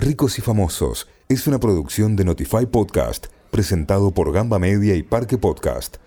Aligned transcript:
Ricos 0.00 0.38
y 0.38 0.40
Famosos 0.40 1.08
es 1.28 1.46
una 1.46 1.60
producción 1.60 2.16
de 2.16 2.24
Notify 2.24 2.64
Podcast, 2.64 3.26
presentado 3.50 4.12
por 4.12 4.32
Gamba 4.32 4.58
Media 4.58 4.96
y 4.96 5.02
Parque 5.02 5.36
Podcast. 5.36 5.98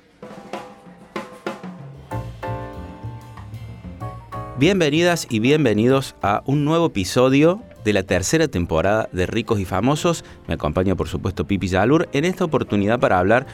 Bienvenidas 4.58 5.28
y 5.30 5.38
bienvenidos 5.38 6.16
a 6.24 6.42
un 6.48 6.66
nuevo 6.66 6.88
episodio 6.88 7.62
de 7.86 7.94
la 7.94 8.02
tercera 8.02 8.48
temporada 8.48 9.10
de 9.12 9.28
Ricos 9.28 9.60
y 9.60 9.66
Famosos. 9.66 10.26
Me 10.48 10.56
acompaña 10.56 10.96
por 10.96 11.08
supuesto 11.08 11.46
Pipi 11.46 11.68
Yalur 11.68 12.10
en 12.14 12.26
esta 12.26 12.46
oportunidad 12.46 13.00
para 13.00 13.20
hablar 13.20 13.46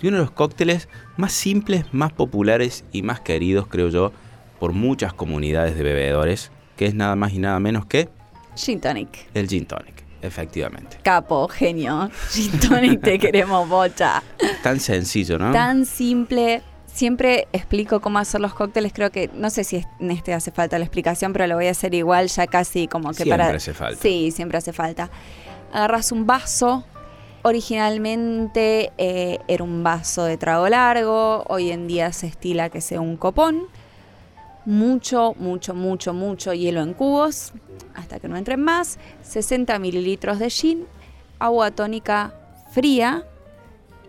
de 0.00 0.06
uno 0.06 0.18
de 0.18 0.22
los 0.22 0.30
cócteles 0.30 0.88
más 1.16 1.32
simples, 1.32 1.86
más 1.90 2.12
populares 2.12 2.84
y 2.92 3.02
más 3.02 3.18
queridos, 3.18 3.66
creo 3.66 3.88
yo, 3.88 4.12
por 4.60 4.74
muchas 4.74 5.12
comunidades 5.12 5.74
de 5.76 5.82
bebedores, 5.82 6.52
que 6.76 6.86
es 6.86 6.94
nada 6.94 7.16
más 7.16 7.32
y 7.32 7.40
nada 7.40 7.58
menos 7.58 7.84
que 7.84 8.16
Gin 8.58 8.80
tonic. 8.80 9.28
el 9.34 9.48
gin 9.48 9.64
tonic, 9.66 10.04
efectivamente. 10.20 10.98
Capo, 11.02 11.46
genio. 11.48 12.10
Gin 12.30 12.58
tonic, 12.60 13.00
te 13.00 13.18
queremos, 13.18 13.68
bocha. 13.68 14.22
Tan 14.62 14.80
sencillo, 14.80 15.38
¿no? 15.38 15.52
Tan 15.52 15.86
simple. 15.86 16.62
Siempre 16.92 17.46
explico 17.52 18.00
cómo 18.00 18.18
hacer 18.18 18.40
los 18.40 18.52
cócteles. 18.54 18.92
Creo 18.92 19.12
que, 19.12 19.30
no 19.32 19.50
sé 19.50 19.62
si 19.62 19.84
en 20.00 20.10
este 20.10 20.34
hace 20.34 20.50
falta 20.50 20.76
la 20.80 20.84
explicación, 20.84 21.32
pero 21.32 21.46
lo 21.46 21.54
voy 21.54 21.68
a 21.68 21.70
hacer 21.70 21.94
igual, 21.94 22.26
ya 22.26 22.48
casi 22.48 22.88
como 22.88 23.10
que 23.10 23.22
Siempre 23.22 23.44
para. 23.44 23.56
hace 23.56 23.72
falta. 23.72 24.02
Sí, 24.02 24.32
siempre 24.32 24.58
hace 24.58 24.72
falta. 24.72 25.08
Agarras 25.72 26.10
un 26.10 26.26
vaso. 26.26 26.84
Originalmente 27.42 28.90
eh, 28.98 29.38
era 29.46 29.62
un 29.62 29.84
vaso 29.84 30.24
de 30.24 30.36
trago 30.36 30.68
largo. 30.68 31.44
Hoy 31.48 31.70
en 31.70 31.86
día 31.86 32.12
se 32.12 32.26
estila 32.26 32.70
que 32.70 32.80
sea 32.80 33.00
un 33.00 33.16
copón. 33.16 33.66
Mucho, 34.72 35.34
mucho, 35.38 35.72
mucho, 35.72 36.12
mucho 36.12 36.52
hielo 36.52 36.82
en 36.82 36.92
cubos. 36.92 37.52
Hasta 37.94 38.20
que 38.20 38.28
no 38.28 38.36
entren 38.36 38.62
más. 38.62 38.98
60 39.22 39.78
mililitros 39.78 40.38
de 40.38 40.50
gin. 40.50 40.84
Agua 41.38 41.70
tónica 41.70 42.34
fría. 42.72 43.24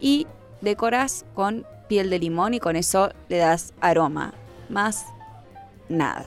Y 0.01 0.27
decoras 0.59 1.23
con 1.33 1.65
piel 1.87 2.09
de 2.09 2.19
limón 2.19 2.53
y 2.55 2.59
con 2.59 2.75
eso 2.75 3.09
le 3.29 3.37
das 3.37 3.73
aroma. 3.79 4.33
Más 4.67 5.05
nada. 5.87 6.25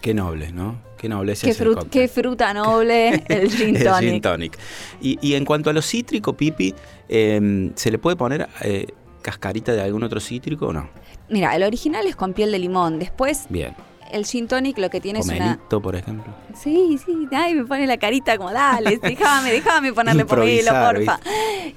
Qué 0.00 0.12
noble, 0.12 0.50
¿no? 0.50 0.80
Qué 0.96 1.08
noble 1.08 1.32
es 1.34 1.42
Qué, 1.42 1.50
ese 1.50 1.64
fru- 1.64 1.88
qué 1.88 2.08
fruta 2.08 2.52
noble 2.52 3.22
el 3.28 3.48
gin 3.48 3.76
El 3.76 3.84
tonic. 3.84 4.10
gin 4.10 4.20
tonic. 4.20 4.58
Y, 5.00 5.18
y 5.22 5.34
en 5.34 5.44
cuanto 5.44 5.70
a 5.70 5.72
lo 5.72 5.82
cítrico, 5.82 6.32
Pipi, 6.32 6.74
eh, 7.08 7.70
¿se 7.76 7.92
le 7.92 7.98
puede 7.98 8.16
poner 8.16 8.48
eh, 8.62 8.88
cascarita 9.28 9.72
de 9.72 9.82
algún 9.82 10.02
otro 10.02 10.20
cítrico 10.20 10.68
o 10.68 10.72
no? 10.72 10.88
Mira, 11.28 11.54
el 11.54 11.62
original 11.62 12.06
es 12.06 12.16
con 12.16 12.32
piel 12.32 12.50
de 12.50 12.58
limón. 12.58 12.98
Después, 12.98 13.44
Bien. 13.50 13.74
el 14.10 14.24
gin 14.24 14.48
tonic 14.48 14.78
lo 14.78 14.88
que 14.88 15.00
tiene 15.00 15.18
es 15.18 15.28
una... 15.28 15.58
Por 15.68 15.94
ejemplo. 15.94 16.32
Sí, 16.54 16.98
sí, 17.04 17.28
ay, 17.32 17.54
me 17.54 17.64
pone 17.64 17.86
la 17.86 17.98
carita 17.98 18.38
como, 18.38 18.50
dale, 18.50 18.98
déjame, 19.02 19.52
déjame 19.52 19.92
ponerle 19.92 20.24
pomelo, 20.32 20.70
porfa. 20.70 21.20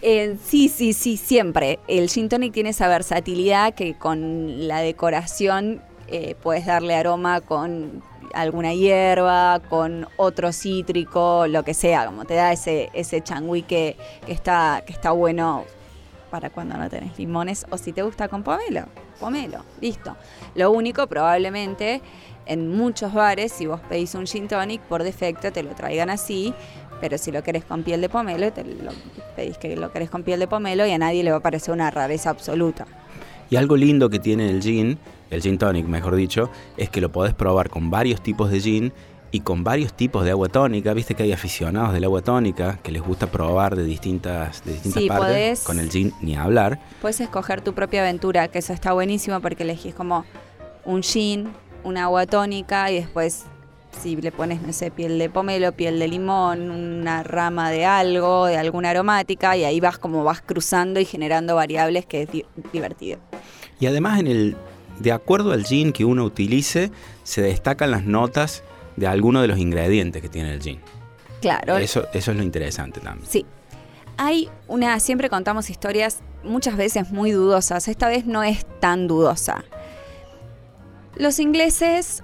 Eh, 0.01 0.37
sí, 0.45 0.69
sí, 0.69 0.93
sí, 0.93 1.17
siempre. 1.17 1.79
El 1.87 2.09
gin 2.09 2.29
tonic 2.29 2.53
tiene 2.53 2.69
esa 2.69 2.87
versatilidad 2.87 3.73
que 3.73 3.95
con 3.95 4.67
la 4.67 4.79
decoración 4.79 5.81
eh, 6.07 6.35
puedes 6.41 6.65
darle 6.65 6.95
aroma 6.95 7.41
con 7.41 8.01
alguna 8.33 8.73
hierba, 8.73 9.59
con 9.69 10.07
otro 10.15 10.53
cítrico, 10.53 11.47
lo 11.47 11.63
que 11.63 11.73
sea, 11.73 12.05
como 12.05 12.23
te 12.23 12.35
da 12.35 12.53
ese, 12.53 12.89
ese 12.93 13.21
changüí 13.21 13.63
que, 13.63 13.97
que 14.25 14.31
está, 14.31 14.83
que 14.85 14.93
está 14.93 15.11
bueno 15.11 15.65
para 16.31 16.49
cuando 16.49 16.77
no 16.77 16.89
tenés 16.89 17.19
limones 17.19 17.65
o 17.69 17.77
si 17.77 17.91
te 17.91 18.01
gusta 18.01 18.27
con 18.29 18.41
pomelo, 18.41 18.85
pomelo, 19.19 19.63
listo. 19.81 20.15
Lo 20.55 20.71
único 20.71 21.05
probablemente 21.05 22.01
en 22.47 22.69
muchos 22.69 23.13
bares 23.13 23.51
si 23.51 23.67
vos 23.67 23.81
pedís 23.81 24.15
un 24.15 24.25
gin 24.25 24.47
tonic 24.47 24.81
por 24.81 25.03
defecto 25.03 25.51
te 25.51 25.61
lo 25.61 25.75
traigan 25.75 26.09
así, 26.09 26.53
pero 26.99 27.17
si 27.17 27.31
lo 27.31 27.43
querés 27.43 27.65
con 27.65 27.83
piel 27.83 28.01
de 28.01 28.09
pomelo 28.09 28.51
te 28.51 28.63
lo 28.63 28.91
pedís 29.35 29.57
que 29.57 29.75
lo 29.75 29.91
querés 29.91 30.09
con 30.09 30.23
piel 30.23 30.39
de 30.39 30.47
pomelo 30.47 30.87
y 30.87 30.91
a 30.91 30.97
nadie 30.97 31.23
le 31.23 31.31
va 31.31 31.37
a 31.37 31.41
parecer 31.41 31.73
una 31.73 31.91
rareza 31.91 32.31
absoluta. 32.31 32.87
Y 33.49 33.57
algo 33.57 33.75
lindo 33.75 34.09
que 34.09 34.19
tiene 34.19 34.49
el 34.49 34.61
gin, 34.61 34.97
el 35.29 35.41
gin 35.41 35.57
tonic 35.57 35.85
mejor 35.85 36.15
dicho, 36.15 36.49
es 36.77 36.89
que 36.89 37.01
lo 37.01 37.11
podés 37.11 37.33
probar 37.33 37.69
con 37.69 37.91
varios 37.91 38.23
tipos 38.23 38.49
de 38.49 38.61
gin 38.61 38.93
y 39.31 39.39
con 39.41 39.63
varios 39.63 39.93
tipos 39.93 40.25
de 40.25 40.31
agua 40.31 40.49
tónica. 40.49 40.93
Viste 40.93 41.15
que 41.15 41.23
hay 41.23 41.31
aficionados 41.31 41.93
del 41.93 42.03
agua 42.03 42.21
tónica 42.21 42.79
que 42.83 42.91
les 42.91 43.01
gusta 43.01 43.27
probar 43.27 43.75
de 43.75 43.83
distintas, 43.85 44.63
de 44.65 44.73
distintas 44.73 45.01
Sí, 45.01 45.07
partes. 45.07 45.27
podés. 45.27 45.59
Con 45.61 45.79
el 45.79 45.89
gin 45.89 46.13
ni 46.21 46.35
hablar. 46.35 46.79
Puedes 47.01 47.19
escoger 47.21 47.61
tu 47.61 47.73
propia 47.73 48.01
aventura, 48.01 48.47
que 48.49 48.59
eso 48.59 48.73
está 48.73 48.91
buenísimo 48.93 49.39
porque 49.39 49.63
elegís 49.63 49.95
como 49.95 50.25
un 50.85 51.01
gin, 51.03 51.49
una 51.83 52.03
agua 52.03 52.25
tónica 52.25 52.91
y 52.91 52.95
después 52.95 53.43
si 54.01 54.15
le 54.15 54.31
pones, 54.31 54.61
no 54.61 54.71
sé, 54.71 54.89
piel 54.89 55.19
de 55.19 55.29
pomelo, 55.29 55.73
piel 55.73 55.99
de 55.99 56.07
limón, 56.07 56.71
una 56.71 57.23
rama 57.23 57.69
de 57.71 57.85
algo, 57.85 58.45
de 58.45 58.57
alguna 58.57 58.89
aromática 58.91 59.57
y 59.57 59.65
ahí 59.65 59.79
vas 59.81 59.97
como 59.97 60.23
vas 60.23 60.41
cruzando 60.41 60.99
y 61.01 61.05
generando 61.05 61.55
variables 61.55 62.05
que 62.05 62.21
es 62.23 62.31
di- 62.31 62.45
divertido. 62.71 63.19
Y 63.81 63.87
además 63.87 64.19
en 64.21 64.27
el, 64.27 64.55
de 64.99 65.11
acuerdo 65.11 65.51
al 65.51 65.65
gin 65.65 65.91
que 65.91 66.05
uno 66.05 66.23
utilice, 66.23 66.89
se 67.23 67.41
destacan 67.41 67.91
las 67.91 68.05
notas 68.05 68.63
de 68.95 69.07
alguno 69.07 69.41
de 69.41 69.47
los 69.47 69.57
ingredientes 69.57 70.21
que 70.21 70.29
tiene 70.29 70.53
el 70.53 70.61
gin. 70.61 70.79
Claro, 71.41 71.77
Eso, 71.77 72.07
eso 72.13 72.31
es 72.31 72.37
lo 72.37 72.43
interesante 72.43 72.99
también. 72.99 73.29
Sí. 73.29 73.45
Hay 74.17 74.49
una, 74.67 74.99
siempre 74.99 75.29
contamos 75.29 75.69
historias 75.71 76.19
muchas 76.43 76.77
veces 76.77 77.09
muy 77.11 77.31
dudosas. 77.31 77.87
Esta 77.87 78.07
vez 78.09 78.25
no 78.25 78.43
es 78.43 78.65
tan 78.79 79.07
dudosa. 79.07 79.63
Los 81.15 81.39
ingleses 81.39 82.23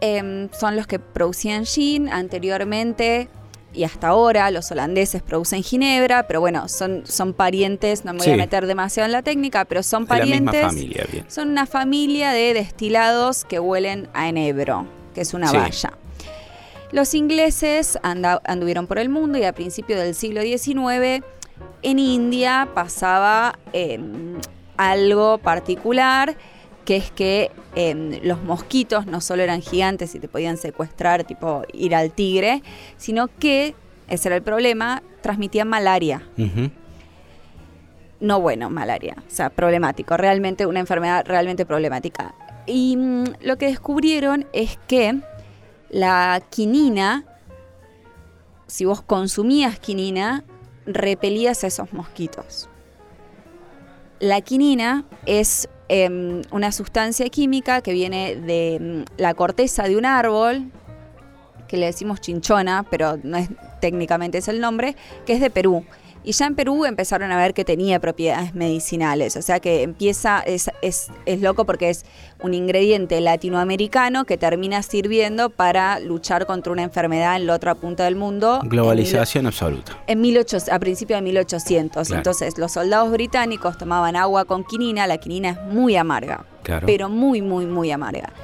em, 0.00 0.48
son 0.52 0.76
los 0.76 0.86
que 0.86 0.98
producían 0.98 1.64
gin 1.64 2.08
anteriormente 2.08 3.28
y 3.74 3.84
hasta 3.84 4.08
ahora 4.08 4.50
los 4.50 4.70
holandeses 4.70 5.22
producen 5.22 5.62
ginebra, 5.62 6.26
pero 6.26 6.40
bueno, 6.40 6.68
son, 6.68 7.02
son 7.06 7.34
parientes, 7.34 8.04
no 8.04 8.12
me 8.12 8.18
voy 8.18 8.26
Sí. 8.26 8.32
a 8.32 8.36
meter 8.36 8.66
demasiado 8.66 9.06
en 9.06 9.12
la 9.12 9.22
técnica, 9.22 9.64
pero 9.64 9.82
son 9.82 10.04
De 10.06 10.18
la 10.18 10.24
misma 10.26 10.52
parientes. 10.52 10.62
familia, 10.62 11.06
bien. 11.12 11.24
Son 11.30 11.48
una 11.48 11.66
familia 11.66 12.30
de 12.30 12.54
destilados 12.54 13.44
que 13.44 13.58
huelen 13.60 14.08
a 14.14 14.28
enebro, 14.28 14.86
que 15.14 15.20
es 15.20 15.34
una 15.34 15.48
Sí. 15.48 15.56
valla. 15.56 15.92
Los 16.92 17.14
ingleses 17.14 17.98
anda- 18.02 18.40
anduvieron 18.44 18.86
por 18.86 18.98
el 18.98 19.08
mundo 19.08 19.38
y 19.38 19.44
a 19.44 19.52
principios 19.52 20.00
del 20.00 20.14
siglo 20.14 20.40
XIX 20.42 21.22
en 21.82 21.98
India 21.98 22.68
pasaba 22.74 23.58
eh, 23.72 24.00
algo 24.76 25.38
particular, 25.38 26.36
que 26.84 26.96
es 26.96 27.10
que 27.10 27.50
eh, 27.74 28.20
los 28.22 28.42
mosquitos 28.42 29.06
no 29.06 29.20
solo 29.20 29.42
eran 29.42 29.60
gigantes 29.60 30.14
y 30.14 30.20
te 30.20 30.28
podían 30.28 30.56
secuestrar, 30.56 31.24
tipo 31.24 31.64
ir 31.74 31.94
al 31.94 32.10
tigre, 32.12 32.62
sino 32.96 33.28
que, 33.28 33.74
ese 34.08 34.28
era 34.28 34.36
el 34.36 34.42
problema, 34.42 35.02
transmitían 35.20 35.68
malaria 35.68 36.22
no 38.20 38.40
bueno, 38.40 38.68
malaria, 38.70 39.14
o 39.18 39.30
sea, 39.30 39.50
problemático, 39.50 40.16
realmente 40.16 40.66
una 40.66 40.80
enfermedad 40.80 41.24
realmente 41.26 41.64
problemática. 41.66 42.34
Y 42.66 42.96
mm, 42.96 43.24
lo 43.42 43.56
que 43.58 43.66
descubrieron 43.66 44.46
es 44.52 44.78
que 44.88 45.20
la 45.90 46.42
quinina, 46.50 47.24
si 48.66 48.84
vos 48.84 49.02
consumías 49.02 49.78
quinina, 49.78 50.44
repelías 50.86 51.64
a 51.64 51.68
esos 51.68 51.92
mosquitos. 51.92 52.68
La 54.20 54.40
quinina 54.40 55.04
es 55.26 55.68
em, 55.88 56.42
una 56.50 56.72
sustancia 56.72 57.28
química 57.28 57.82
que 57.82 57.92
viene 57.92 58.36
de 58.36 58.78
mm, 58.80 59.20
la 59.20 59.34
corteza 59.34 59.84
de 59.84 59.96
un 59.96 60.04
árbol, 60.04 60.70
que 61.68 61.76
le 61.76 61.86
decimos 61.86 62.20
chinchona, 62.20 62.84
pero 62.90 63.18
no 63.22 63.36
es 63.36 63.48
técnicamente 63.80 64.38
es 64.38 64.48
el 64.48 64.60
nombre, 64.60 64.96
que 65.26 65.34
es 65.34 65.40
de 65.40 65.50
Perú. 65.50 65.84
Y 66.28 66.32
ya 66.32 66.44
en 66.44 66.54
Perú 66.56 66.84
empezaron 66.84 67.32
a 67.32 67.38
ver 67.38 67.54
que 67.54 67.64
tenía 67.64 68.00
propiedades 68.00 68.54
medicinales. 68.54 69.34
O 69.38 69.40
sea 69.40 69.60
que 69.60 69.82
empieza, 69.82 70.40
es, 70.40 70.70
es, 70.82 71.08
es 71.24 71.40
loco 71.40 71.64
porque 71.64 71.88
es 71.88 72.04
un 72.42 72.52
ingrediente 72.52 73.18
latinoamericano 73.22 74.26
que 74.26 74.36
termina 74.36 74.82
sirviendo 74.82 75.48
para 75.48 75.98
luchar 76.00 76.44
contra 76.44 76.70
una 76.70 76.82
enfermedad 76.82 77.36
en 77.36 77.46
la 77.46 77.54
otra 77.54 77.74
punta 77.76 78.04
del 78.04 78.16
mundo. 78.16 78.60
en 78.62 78.68
Globalización 78.68 79.46
absoluta. 79.46 79.96
en 80.06 80.20
1800, 80.20 80.68
a 80.70 80.78
principios 80.78 81.16
de 81.16 81.22
1800. 81.22 82.06
Claro. 82.08 82.18
Entonces, 82.20 82.58
los 82.58 82.72
soldados 82.72 83.10
británicos 83.10 83.78
tomaban 83.78 84.14
agua 84.14 84.44
con 84.44 84.64
quinina. 84.64 85.06
La 85.06 85.16
quinina 85.16 85.48
es 85.52 85.62
muy 85.72 85.96
amarga, 85.96 86.44
Claro. 86.62 86.86
pero 86.86 87.08
muy, 87.08 87.40
muy, 87.40 87.64
muy 87.64 87.90
amarga. 87.90 88.34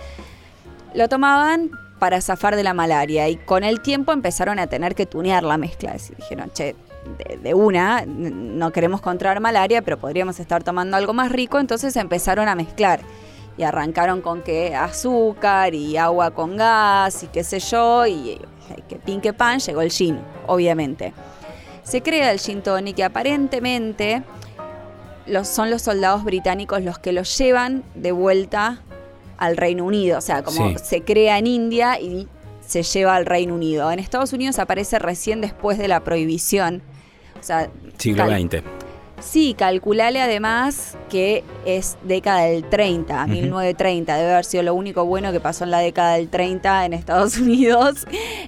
Lo 0.95 1.07
tomaban 1.11 1.71
para 2.05 2.21
zafar 2.21 2.55
de 2.55 2.63
la 2.63 2.75
malaria 2.75 3.31
y 3.31 3.37
con 3.37 3.65
el 3.65 3.81
tiempo 3.81 4.13
empezaron 4.13 4.59
a 4.59 4.67
tener 4.67 4.95
que 4.95 5.07
tunear 5.07 5.43
la 5.43 5.57
mezcla. 5.57 5.97
Y 5.97 6.15
dijeron, 6.17 6.51
che, 6.53 6.77
de, 7.43 7.55
una, 7.55 8.05
no 8.07 8.73
queremos 8.73 9.01
contraer 9.01 9.41
malaria, 9.41 9.81
pero 9.81 9.99
podríamos 9.99 10.39
estar 10.39 10.63
tomando 10.63 10.99
algo 10.99 11.15
más 11.15 11.33
rico. 11.33 11.59
Entonces 11.59 11.97
empezaron 11.97 12.47
a 12.47 12.55
mezclar. 12.55 13.01
Y 13.57 13.63
arrancaron 13.63 14.21
con 14.21 14.43
que 14.43 14.77
azúcar 14.77 15.75
y 15.75 15.97
agua 15.97 16.33
con 16.33 16.59
gas 16.59 17.23
y 17.23 17.29
qué 17.29 17.43
sé 17.43 17.59
yo. 17.59 18.07
Y, 18.07 18.39
y 18.77 18.83
que 18.87 18.97
pin 18.97 19.23
que 19.23 19.33
pan 19.33 19.61
llegó 19.61 19.81
el 19.81 19.91
gin, 19.91 20.21
obviamente. 20.47 21.15
Se 21.85 22.03
crea 22.03 22.33
el 22.33 22.39
gin 22.39 22.61
tonic 22.61 22.99
y 22.99 23.03
aparentemente 23.03 24.23
los, 25.25 25.49
son 25.49 25.71
los 25.71 25.81
soldados 25.81 26.23
británicos 26.23 26.83
los 26.83 26.99
que 26.99 27.13
los 27.13 27.39
llevan 27.39 27.83
de 27.95 28.13
vuelta 28.13 28.83
al 29.39 29.57
Reino 29.57 29.85
Unido. 29.85 30.19
O 30.19 30.21
sea, 30.21 30.43
como 30.43 30.71
Sí. 30.71 30.77
se 30.83 31.03
crea 31.03 31.39
en 31.39 31.47
India 31.47 32.01
y 32.01 32.29
se 32.67 32.83
lleva 32.83 33.17
al 33.17 33.27
Reino 33.27 33.55
Unido. 33.55 33.91
En 33.93 33.99
Estados 33.99 34.33
Unidos 34.33 34.59
aparece 34.59 34.99
recién 34.99 35.41
después 35.41 35.79
de 35.79 35.89
la 35.89 36.01
prohibición. 36.01 36.83
O 37.39 37.43
sea, 37.43 37.71
Siglo 37.99 38.27
XX. 38.27 38.63
Sí, 39.21 39.55
calculale 39.57 40.21
además 40.21 40.97
que 41.09 41.45
es 41.65 41.97
década 42.03 42.43
del 42.43 42.65
30, 42.65 43.27
1930. 43.27 44.17
Debe 44.17 44.33
haber 44.33 44.45
sido 44.45 44.63
lo 44.65 44.75
único 44.75 45.05
bueno 45.07 45.33
que 45.33 45.41
pasó 45.41 45.65
en 45.65 45.71
la 45.71 45.79
década 45.79 46.15
del 46.17 46.29
30 46.29 46.85
en 46.85 46.93
Estados 46.93 47.39
Unidos, 47.39 48.07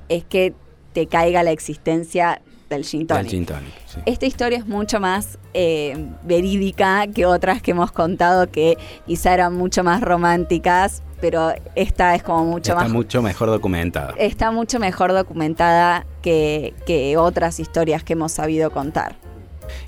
es 0.08 0.24
que 0.24 0.54
te 0.92 1.06
caiga 1.06 1.42
la 1.42 1.50
existencia 1.52 2.40
del 2.68 2.84
gin 2.84 3.06
Del 3.06 3.18
tonic. 3.18 3.30
gin 3.30 3.46
tonic, 3.46 3.72
sí. 3.86 4.00
Esta 4.06 4.26
historia 4.26 4.58
es 4.58 4.66
mucho 4.66 5.00
más 5.00 5.38
eh, 5.54 6.06
verídica 6.24 7.06
que 7.06 7.26
otras 7.26 7.62
que 7.62 7.70
hemos 7.72 7.92
contado 7.92 8.50
que 8.50 8.76
quizá 9.06 9.34
eran 9.34 9.54
mucho 9.54 9.84
más 9.84 10.00
románticas, 10.00 11.02
pero 11.20 11.52
esta 11.74 12.14
es 12.14 12.22
como 12.22 12.44
mucho 12.44 12.72
Está 12.72 12.84
más... 12.84 12.92
mucho 12.92 13.22
mejor 13.22 13.48
documentada. 13.50 14.14
Está 14.18 14.50
mucho 14.50 14.78
mejor 14.78 15.12
documentada 15.12 16.06
que, 16.22 16.74
que 16.86 17.16
otras 17.16 17.60
historias 17.60 18.02
que 18.02 18.14
hemos 18.14 18.32
sabido 18.32 18.70
contar. 18.70 19.16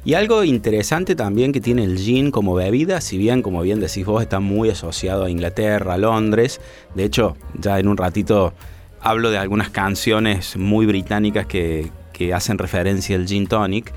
Y 0.05 0.15
algo 0.15 0.43
interesante 0.43 1.15
también 1.15 1.53
que 1.53 1.61
tiene 1.61 1.85
el 1.85 1.99
gin 1.99 2.31
como 2.31 2.55
bebida, 2.55 3.01
si 3.01 3.17
bien, 3.19 3.43
como 3.43 3.63
bien 3.63 3.79
decís 3.79 4.05
vos, 4.05 4.23
está 4.23 4.41
muy 4.41 4.71
asociado 4.71 5.25
a 5.25 5.31
Inglaterra, 5.31 5.95
a 5.95 5.99
Londres. 5.99 6.61
De 6.95 7.05
hecho, 7.05 7.37
ya 7.61 7.79
en 7.79 7.87
un 7.87 7.97
ratito 7.97 8.55
hablo 9.01 9.31
de 9.31 9.39
algunas 9.39 9.71
canciones 9.71 10.57
muy 10.57 10.87
británicas 10.87 11.47
que, 11.47 11.93
que 12.19 12.35
hacen 12.35 12.59
referencia 12.59 13.17
al 13.17 13.27
gin 13.27 13.47
tonic. 13.47 13.93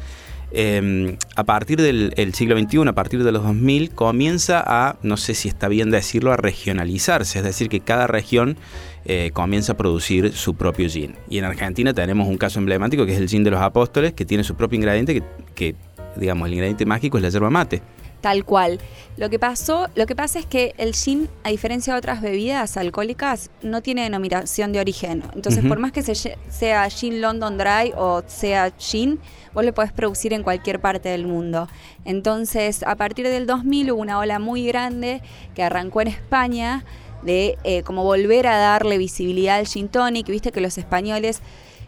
Eh, 0.54 1.18
a 1.36 1.44
partir 1.46 1.82
del 1.82 2.14
el 2.18 2.34
siglo 2.34 2.60
XXI, 2.60 2.90
a 2.90 2.94
partir 2.94 3.24
de 3.24 3.32
los 3.32 3.44
2000, 3.44 3.92
comienza 3.92 4.62
a, 4.66 4.98
no 5.02 5.18
sé 5.18 5.34
si 5.34 5.48
está 5.48 5.68
bien 5.70 5.92
decirlo, 5.92 6.32
a 6.32 6.38
regionalizarse. 6.38 7.40
Es 7.40 7.46
decir, 7.46 7.70
que 7.70 7.80
cada 7.80 8.08
región 8.08 8.58
eh, 9.06 9.32
comienza 9.34 9.74
a 9.74 9.78
producir 9.78 10.34
su 10.34 10.56
propio 10.56 10.90
gin. 10.90 11.16
Y 11.30 11.38
en 11.38 11.46
Argentina 11.46 11.94
tenemos 11.94 12.28
un 12.28 12.38
caso 12.38 12.60
emblemático 12.60 13.06
que 13.06 13.14
es 13.14 13.20
el 13.20 13.30
gin 13.30 13.44
de 13.44 13.52
los 13.52 13.62
apóstoles, 13.62 14.14
que 14.14 14.26
tiene 14.26 14.44
su 14.44 14.56
propio 14.56 14.78
ingrediente, 14.78 15.14
que, 15.14 15.24
que, 15.56 15.76
digamos, 16.18 16.48
el 16.48 16.54
ingrediente 16.54 16.86
mágico 16.86 17.18
es 17.18 17.24
la 17.24 17.30
yerba 17.30 17.50
mate. 17.50 17.82
Tal 18.22 18.46
cual. 18.46 18.80
Lo 19.18 19.30
que 19.30 19.40
pasó, 19.40 19.88
lo 19.96 20.06
que 20.06 20.16
pasa 20.16 20.40
es 20.40 20.46
que 20.46 20.74
el 20.78 20.94
gin, 20.94 21.28
a 21.44 21.50
diferencia 21.50 21.94
de 21.94 22.00
otras 22.00 22.22
bebidas 22.22 22.78
alcohólicas, 22.78 23.50
no 23.62 23.82
tiene 23.82 24.04
denominación 24.04 24.72
de 24.72 24.80
origen. 24.80 25.24
Entonces, 25.34 25.66
por 25.66 25.80
más 25.80 25.92
que 25.92 26.04
se 26.04 26.16
sea 26.50 26.90
gin 26.90 27.20
London 27.20 27.58
Dry 27.58 27.94
o 27.98 28.24
sea 28.28 28.72
gin, 28.78 29.20
vos 29.54 29.66
lo 29.66 29.74
podés 29.74 29.92
producir 29.92 30.34
en 30.34 30.44
cualquier 30.44 30.80
parte 30.80 31.10
del 31.10 31.26
mundo. 31.26 31.68
Entonces, 32.06 32.84
a 32.84 32.96
partir 32.96 33.28
del 33.28 33.48
2000 33.48 33.92
hubo 33.92 34.02
una 34.02 34.20
ola 34.20 34.40
muy 34.40 34.66
grande 34.66 35.22
que 35.56 35.64
arrancó 35.64 36.02
en 36.02 36.08
España 36.08 36.86
de 37.24 37.58
eh, 37.64 37.84
como 37.84 38.04
volver 38.04 38.48
a 38.48 38.58
darle 38.58 38.98
visibilidad 38.98 39.58
al 39.58 39.68
gin 39.68 39.90
tonic. 39.90 40.28
Viste 40.28 40.52
que 40.52 40.62
los 40.62 40.78
españoles 40.78 41.42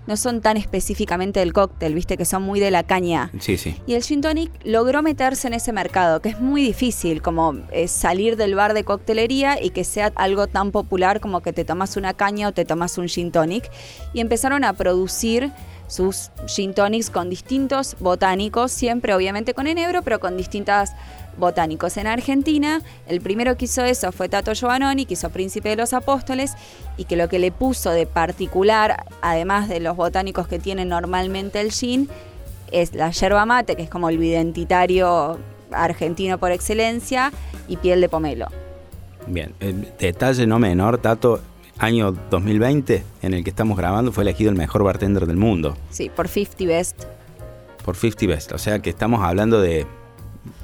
no 0.08 0.18
son 0.18 0.42
tan 0.42 0.58
específicamente 0.58 1.40
del 1.40 1.54
cóctel, 1.54 1.94
viste 1.94 2.18
que 2.18 2.26
son 2.26 2.44
muy 2.44 2.60
de 2.60 2.72
la 2.72 2.84
caña. 2.84 3.32
Sí, 3.40 3.58
sí. 3.58 3.76
Y 3.88 3.94
el 3.94 4.04
gin 4.04 4.22
tonic 4.22 4.52
logró 4.64 5.02
meterse 5.02 5.48
en 5.48 5.54
ese 5.54 5.72
mercado, 5.74 6.22
que 6.22 6.30
es 6.30 6.40
muy 6.40 6.62
difícil, 6.62 7.22
como 7.22 7.56
eh, 7.72 7.88
salir 7.88 8.36
del 8.38 8.56
bar 8.56 8.74
de 8.74 8.84
coctelería 8.84 9.62
y 9.62 9.70
que 9.70 9.84
sea 9.84 10.12
algo 10.16 10.48
tan 10.48 10.72
popular 10.72 11.20
como 11.20 11.42
que 11.42 11.54
te 11.54 11.66
tomas 11.66 11.98
una 11.98 12.14
caña 12.14 12.50
o 12.50 12.52
te 12.52 12.66
tomas 12.66 12.98
un 12.98 13.08
gin 13.08 13.32
tonic. 13.32 13.70
Y 14.14 14.20
empezaron 14.20 14.64
a 14.64 14.74
producir 14.74 15.52
sus 15.88 16.32
gin 16.48 16.74
tonics 16.74 17.10
con 17.10 17.30
distintos 17.30 17.96
botánicos, 18.00 18.72
siempre 18.72 19.14
obviamente 19.14 19.54
con 19.54 19.68
enebro, 19.68 20.02
pero 20.02 20.20
con 20.20 20.38
distintas 20.38 20.94
botánicos. 21.38 21.98
En 21.98 22.08
Argentina, 22.08 22.82
el 23.08 23.22
primero 23.22 23.58
que 23.58 23.66
hizo 23.66 23.84
eso 23.84 24.12
fue 24.12 24.30
Tato 24.30 24.54
Giovannoni, 24.54 25.06
que 25.06 25.14
hizo 25.14 25.30
Príncipe 25.30 25.70
de 25.70 25.76
los 25.76 25.94
Apóstoles, 25.94 26.54
y 26.98 27.06
que 27.06 27.16
lo 27.16 27.30
que 27.30 27.40
le 27.40 27.52
puso 27.52 27.92
de 27.92 28.06
particular, 28.06 29.06
además 29.22 29.70
de 29.70 29.80
los 29.80 29.96
botánicos 29.96 30.48
que 30.48 30.60
tiene 30.60 30.86
normalmente 30.86 31.60
el 31.62 31.72
gin, 31.72 32.10
es 32.72 32.94
la 32.94 33.12
yerba 33.12 33.46
mate, 33.46 33.76
que 33.76 33.84
es 33.84 33.90
como 33.90 34.10
el 34.10 34.24
identitario 34.24 35.40
argentino 35.72 36.38
por 36.38 36.52
excelencia, 36.52 37.32
y 37.68 37.78
piel 37.78 38.02
de 38.02 38.10
pomelo. 38.10 38.48
Bien. 39.28 39.54
El 39.60 39.94
detalle 39.98 40.46
no 40.46 40.60
menor, 40.60 40.98
Tato, 40.98 41.40
año 41.84 42.12
2020, 42.30 43.04
en 43.22 43.34
el 43.34 43.44
que 43.44 43.50
estamos 43.50 43.78
grabando, 43.78 44.12
fue 44.12 44.24
elegido 44.24 44.50
el 44.50 44.58
mejor 44.58 44.84
bartender 44.84 45.26
del 45.28 45.38
mundo 45.38 45.76
Sí, 45.92 46.10
por 46.10 46.28
50 46.28 46.66
Best, 46.66 47.04
por 47.86 47.96
50 47.96 48.28
Best. 48.28 48.52
O 48.54 48.58
sea 48.58 48.80
que 48.80 48.90
estamos 48.90 49.22
hablando 49.24 49.62
de 49.62 49.86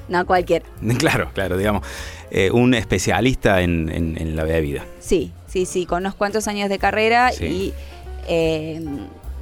no 0.08 0.26
cualquier. 0.26 0.62
Claro, 0.98 1.30
claro, 1.34 1.56
digamos, 1.56 1.86
eh, 2.30 2.50
un 2.50 2.74
especialista 2.74 3.60
en, 3.62 3.88
en- 3.90 4.16
en 4.20 4.34
la 4.36 4.44
bebida. 4.44 4.84
Sí, 4.98 5.32
sí, 5.46 5.66
sí, 5.66 5.86
con 5.86 6.00
unos 6.02 6.14
cuantos 6.14 6.48
años 6.48 6.68
de 6.68 6.78
carrera 6.78 7.30
Sí. 7.32 7.44
y 7.44 7.74
eh, 8.28 8.84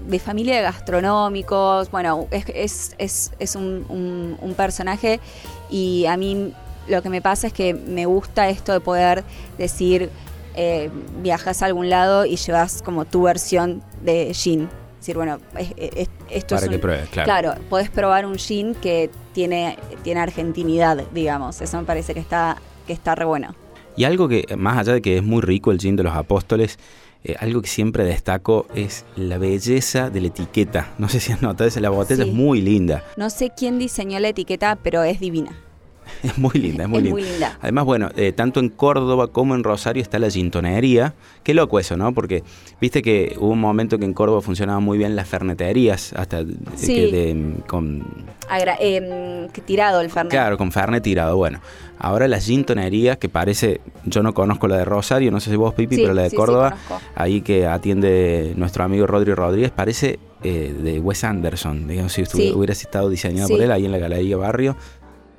de 0.06 0.18
familia 0.18 0.56
de 0.56 0.62
gastronómicos. 0.62 1.90
Bueno, 1.90 2.26
es, 2.30 2.44
es, 2.54 2.94
es, 2.98 3.32
es 3.38 3.54
un, 3.56 3.84
un- 3.88 4.36
un 4.40 4.54
personaje 4.54 5.20
y 5.70 6.06
a 6.06 6.16
mí 6.16 6.52
lo 6.88 7.02
que 7.02 7.10
me 7.10 7.20
pasa 7.20 7.46
es 7.48 7.52
que 7.52 7.74
me 7.74 8.06
gusta 8.06 8.48
esto 8.48 8.72
de 8.72 8.80
poder 8.80 9.22
decir, 9.58 10.08
eh, 10.60 10.90
viajas 11.22 11.62
a 11.62 11.66
algún 11.66 11.88
lado 11.88 12.26
y 12.26 12.34
llevas 12.36 12.82
como 12.82 13.04
tu 13.04 13.22
versión 13.22 13.80
de 14.02 14.34
gin. 14.34 14.68
decir, 14.98 15.14
bueno, 15.14 15.38
es- 15.56 15.72
es- 15.78 16.08
esto 16.28 16.56
Para 16.56 16.64
es 16.66 16.68
que 16.70 16.74
un- 16.74 16.80
pruebes, 16.80 17.08
claro. 17.10 17.24
Claro, 17.26 17.54
podés 17.70 17.88
probar 17.88 18.26
un 18.26 18.34
gin 18.34 18.74
que 18.74 19.08
tiene, 19.32 19.78
tiene 20.02 20.18
argentinidad, 20.20 20.96
digamos. 21.14 21.60
Eso 21.60 21.78
me 21.78 21.84
parece 21.84 22.14
que 22.14 22.20
está, 22.20 22.56
que 22.84 22.94
está 22.94 23.14
re 23.14 23.24
bueno. 23.24 23.54
Y 23.96 24.02
algo 24.04 24.26
que, 24.26 24.44
más 24.56 24.76
allá 24.76 24.94
de 24.94 25.00
que 25.00 25.16
es 25.18 25.22
muy 25.22 25.40
rico 25.40 25.70
el 25.70 25.78
gin 25.78 25.94
de 25.94 26.02
los 26.02 26.14
apóstoles, 26.16 26.78
eh, 27.22 27.36
algo 27.38 27.62
que 27.62 27.68
siempre 27.68 28.02
destaco 28.04 28.66
es 28.74 29.04
la 29.14 29.38
belleza 29.38 30.10
de 30.10 30.20
la 30.20 30.26
etiqueta. 30.26 30.92
No 30.98 31.08
sé 31.08 31.20
si 31.20 31.30
has 31.32 31.42
notado, 31.42 31.70
la 31.80 31.90
botella 31.90 32.24
Sí. 32.24 32.30
es 32.30 32.34
muy 32.34 32.60
linda. 32.60 33.04
No 33.16 33.30
sé 33.30 33.52
quién 33.56 33.78
diseñó 33.78 34.18
la 34.18 34.28
etiqueta, 34.30 34.76
pero 34.82 35.04
es 35.04 35.20
divina. 35.20 35.52
Es 36.22 36.36
muy 36.38 36.52
linda, 36.54 36.84
es 36.84 36.88
muy 36.88 36.98
Es 36.98 37.04
linda. 37.04 37.20
muy 37.20 37.22
linda. 37.30 37.58
Además, 37.62 37.84
bueno, 37.84 38.08
eh, 38.16 38.32
tanto 38.32 38.60
en 38.60 38.68
Córdoba 38.68 39.28
como 39.28 39.54
en 39.54 39.64
Rosario 39.64 40.02
está 40.02 40.18
la 40.18 40.30
gintonería. 40.30 41.14
Qué 41.42 41.54
loco 41.54 41.78
eso, 41.78 41.96
¿no? 41.96 42.12
Porque 42.12 42.42
viste 42.80 43.02
que 43.02 43.36
hubo 43.38 43.50
un 43.52 43.60
momento 43.60 43.98
que 43.98 44.04
en 44.04 44.14
Córdoba 44.14 44.40
funcionaban 44.42 44.82
muy 44.82 44.98
bien 44.98 45.16
las 45.16 45.28
ferneterías, 45.28 46.12
hasta 46.14 46.44
Sí. 46.76 46.94
que 46.94 47.06
de- 47.12 47.54
con 47.66 48.04
Agra- 48.48 48.76
em, 48.80 49.48
que 49.50 49.60
tirado 49.60 50.00
el 50.00 50.10
Fernet. 50.10 50.30
Claro, 50.30 50.56
con 50.58 50.72
Fernet 50.72 51.02
tirado. 51.02 51.36
Bueno, 51.36 51.60
ahora 51.98 52.26
las 52.28 52.46
gintonerías, 52.46 53.18
que 53.18 53.28
parece, 53.28 53.80
yo 54.04 54.22
no 54.22 54.32
conozco 54.34 54.68
la 54.68 54.78
de 54.78 54.84
Rosario, 54.84 55.30
no 55.30 55.38
sé 55.40 55.50
si 55.50 55.56
vos, 55.56 55.74
Pipi, 55.74 55.96
Sí, 55.96 56.02
pero 56.02 56.14
la 56.14 56.22
de 56.22 56.30
sí, 56.30 56.36
Córdoba, 56.36 56.76
ahí 57.14 57.42
que 57.42 57.66
atiende 57.66 58.54
nuestro 58.56 58.84
amigo 58.84 59.06
Rodri 59.06 59.34
Rodríguez, 59.34 59.70
parece 59.70 60.18
eh, 60.44 60.72
de 60.84 61.00
Wes 61.00 61.24
Anderson. 61.24 61.88
Digamos, 61.88 62.12
si 62.12 62.22
hubieras 62.54 62.80
estado 62.80 63.10
diseñada 63.10 63.48
por 63.48 63.60
él 63.60 63.72
ahí 63.72 63.86
en 63.86 63.90
la 63.90 63.98
Galería 63.98 64.36
Barrio. 64.36 64.76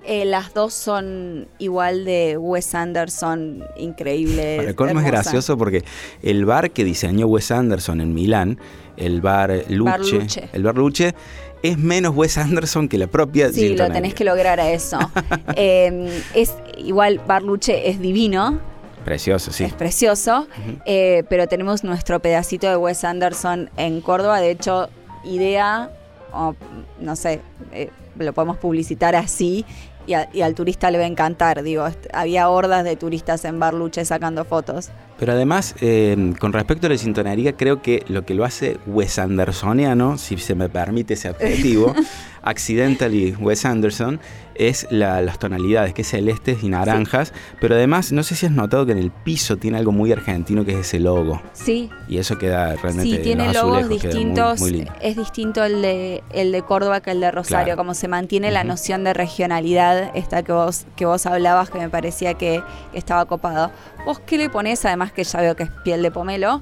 Eh, 0.06 0.25
las 0.25 0.53
dos 0.53 0.74
son 0.74 1.48
igual 1.60 2.06
de 2.06 2.38
Wes 2.38 2.74
Anderson, 2.74 3.63
increíbles. 3.77 4.68
El 4.68 4.75
colmo 4.75 5.00
es 5.00 5.06
gracioso 5.06 5.58
porque 5.58 5.84
el 6.24 6.46
bar 6.46 6.72
que 6.72 6.84
diseñó 6.84 7.27
Wes 7.27 7.51
Anderson 7.51 8.01
en 8.01 8.13
Milán, 8.13 8.60
el 8.98 9.22
bar 9.22 9.65
Luche, 9.70 9.91
Bar 9.91 10.00
Luche. 10.00 10.50
el 10.53 10.63
bar 10.63 10.75
Luche, 10.75 11.13
es 11.62 11.77
menos 11.77 12.15
Wes 12.15 12.38
Anderson 12.38 12.88
que 12.88 12.98
la 12.98 13.08
propia 13.08 13.51
Sí, 13.51 13.75
lo 13.75 13.91
tenés 13.91 14.13
que 14.13 14.24
lograr 14.24 14.60
a 14.60 14.72
eso. 14.72 14.98
Em, 15.56 16.08
es 16.34 16.53
igual, 16.77 17.22
Barluche 17.25 17.89
es 17.89 18.00
divino, 18.00 18.60
Precioso, 19.03 19.51
sí. 19.51 19.63
es 19.63 19.74
precioso, 19.74 20.48
eh, 20.86 21.24
pero 21.29 21.48
tenemos 21.48 21.84
nuestro 21.84 22.20
pedacito 22.20 22.68
de 22.70 22.75
Wes 22.75 23.03
Anderson 23.03 23.70
en 23.77 24.01
Córdoba. 24.01 24.39
De 24.39 24.51
hecho, 24.51 24.89
idea, 25.24 25.89
o, 26.34 26.53
no 27.00 27.15
sé, 27.15 27.41
eh, 27.72 27.89
lo 28.26 28.34
podemos 28.34 28.58
publicitar 28.58 29.16
así 29.16 29.66
y, 30.08 30.14
a- 30.14 30.30
y 30.34 30.42
al 30.42 30.56
turista 30.56 30.90
le 30.92 30.98
va 30.98 31.04
a 31.04 31.08
encantar. 31.08 31.62
Digo, 31.64 31.88
había 32.14 32.50
hordas 32.50 32.84
de 32.84 32.96
turistas 32.96 33.46
en 33.46 33.60
Barluche 33.60 34.04
sacando 34.06 34.46
fotos. 34.46 34.90
Pero 35.20 35.34
además, 35.34 35.76
eh, 35.82 36.34
con 36.40 36.54
respecto 36.54 36.88
a 36.88 36.90
la 36.90 36.98
sintonería, 36.98 37.58
creo 37.58 37.82
que 37.82 38.04
lo 38.08 38.26
que 38.26 38.34
lo 38.34 38.46
hace 38.46 38.78
Wes 38.88 39.20
Andersoniano, 39.20 40.18
si 40.18 40.38
se 40.38 40.56
me 40.56 40.70
permite 40.70 41.16
ese 41.16 41.28
adjetivo, 41.30 41.94
accidentally 42.42 43.36
Wes 43.40 43.66
Anderson, 43.66 44.20
es 44.60 44.86
la- 44.92 45.22
las 45.22 45.39
tonalidades, 45.39 45.94
que 45.96 46.04
es 46.04 46.10
celestes 46.10 46.62
y 46.63 46.70
naranjas. 46.70 47.34
Pero 47.60 47.75
además, 47.75 48.12
no 48.12 48.22
sé 48.24 48.36
si 48.36 48.46
has 48.46 48.51
notado 48.51 48.86
que 48.86 48.92
en 48.92 48.98
el 49.00 49.10
piso 49.10 49.58
tiene 49.58 49.78
algo 49.78 49.92
muy 49.92 50.12
argentino, 50.12 50.66
que 50.66 50.74
es 50.74 50.80
ese 50.88 51.00
logo. 51.00 51.42
Sí, 51.54 51.89
Y 52.08 52.18
eso 52.18 52.38
queda 52.38 52.75
realmente 52.75 53.04
Sí, 53.10 53.16
en 53.16 53.22
tiene 53.24 53.54
logos 53.54 53.88
muy- 53.88 53.98
distintos. 53.98 54.60
muy 54.60 54.72
lindo. 54.72 54.92
es 55.01 55.16
distinto 55.16 55.63
el 55.63 55.82
de, 55.82 56.24
el 56.34 56.51
de 56.51 56.62
Córdoba 56.62 57.00
que 57.01 57.12
el 57.12 57.22
de 57.22 57.32
Rosario. 57.32 57.66
Claro. 57.66 57.78
Como 57.78 57.94
se 57.94 58.08
mantiene 58.08 58.51
la 58.51 58.63
noción 58.63 59.04
de 59.04 59.13
regionalidad, 59.13 60.12
esta 60.16 60.44
que 60.44 60.51
vos, 60.51 60.86
que 60.96 61.06
vos 61.06 61.25
hablabas, 61.25 61.70
que 61.70 61.78
me 61.80 61.89
parecía 61.89 62.34
que, 62.34 62.62
que 62.92 62.98
estaba 62.98 63.25
copado. 63.25 63.72
¿Vos 64.06 64.20
qué 64.20 64.38
le 64.38 64.50
pones? 64.50 64.84
Además 64.86 65.12
que 65.13 65.24
ya 65.24 65.39
veo 65.42 65.56
que 65.56 65.63
es 65.63 65.70
piel 65.84 66.01
de 66.01 66.12
pomelo, 66.12 66.62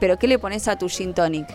pero 0.00 0.18
¿qué 0.18 0.26
le 0.26 0.38
pones 0.38 0.66
a 0.68 0.76
tu 0.76 0.88
gin 0.88 1.14
tonic? 1.14 1.46